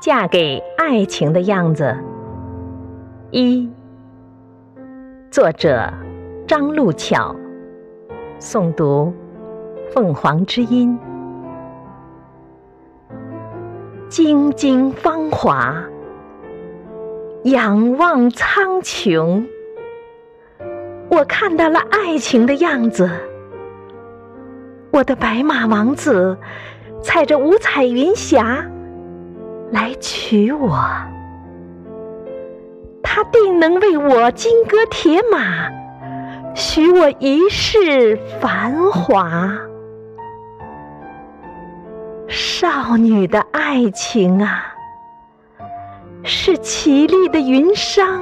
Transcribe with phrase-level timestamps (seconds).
[0.00, 1.94] 嫁给爱情的样子。
[3.30, 3.70] 一，
[5.30, 5.92] 作者
[6.48, 7.36] 张路巧，
[8.38, 9.12] 诵读
[9.92, 10.98] 凤凰之音。
[14.08, 15.84] 晶晶芳华，
[17.44, 19.44] 仰望苍穹，
[21.10, 23.08] 我看到了爱情的样子。
[24.90, 26.38] 我的白马王子，
[27.02, 28.64] 踩着五彩云霞
[29.70, 30.78] 来娶我，
[33.02, 35.70] 他定能为我金戈铁马，
[36.54, 39.50] 许我一世繁华。
[42.26, 44.74] 少女的爱情啊，
[46.22, 48.20] 是绮丽的云裳，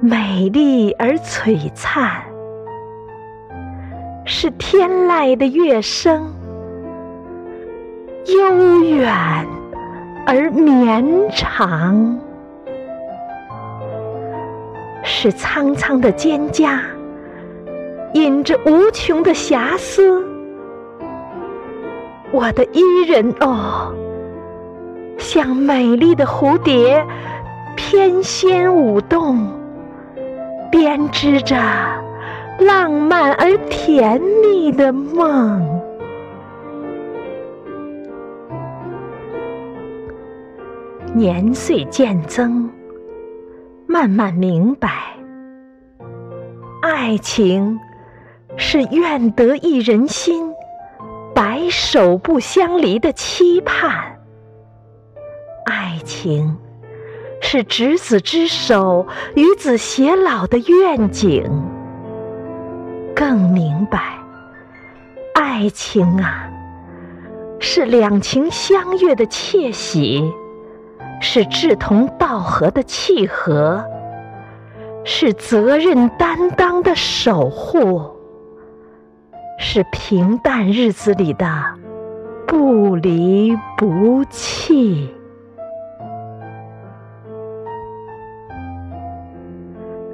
[0.00, 2.22] 美丽而璀璨。
[4.24, 6.32] 是天籁的乐声，
[8.26, 9.46] 悠远
[10.26, 12.16] 而绵长；
[15.02, 16.78] 是苍苍的蒹葭，
[18.14, 20.24] 引着无穷的遐思。
[22.32, 23.92] 我的伊人哦，
[25.18, 27.04] 像美丽的蝴蝶，
[27.76, 29.48] 翩跹舞动，
[30.70, 31.56] 编织着。
[32.60, 35.79] 浪漫而甜蜜的梦，
[41.12, 42.70] 年岁渐增，
[43.88, 44.88] 慢慢明白，
[46.82, 47.78] 爱情
[48.56, 50.54] 是愿得一人心，
[51.34, 53.90] 白首不相离的期盼；
[55.64, 56.56] 爱情
[57.40, 61.44] 是执子之手，与子偕老的愿景。
[63.16, 64.14] 更明白，
[65.34, 66.48] 爱情啊，
[67.58, 70.32] 是两情相悦的窃喜，
[71.20, 73.84] 是志同道合的契合，
[75.04, 78.02] 是责任担当的守护，
[79.58, 81.46] 是平淡日子里的
[82.46, 85.14] 不离不弃。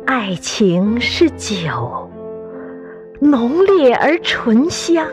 [0.05, 2.11] 爱情是酒。
[3.19, 5.07] 浓烈而醇香，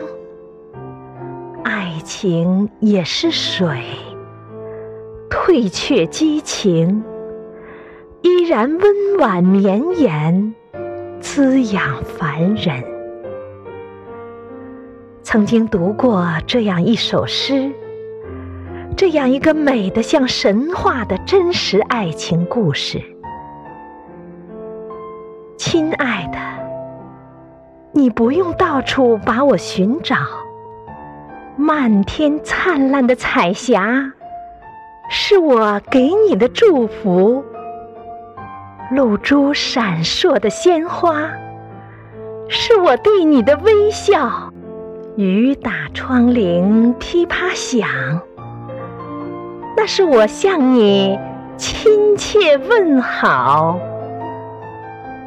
[1.62, 3.82] 爱情也是水，
[5.46, 7.04] 退却激情，
[8.22, 10.54] 依然温婉绵延，
[11.20, 12.82] 滋养凡人。
[15.22, 17.70] 曾经读过这样一首诗，
[18.96, 23.02] 这样一个美得像神话的真实爱情故事，
[25.58, 26.38] 亲爱的。
[27.92, 30.16] 你不用到处把我寻找，
[31.54, 34.13] 漫天灿烂的彩霞
[35.10, 37.44] 是我给你的祝福，
[38.90, 41.30] 露珠闪烁的鲜花
[42.48, 44.52] 是我对你的微笑，
[45.16, 47.88] 雨打窗棂噼啪响，
[49.76, 51.18] 那是我向你
[51.56, 53.78] 亲切问好。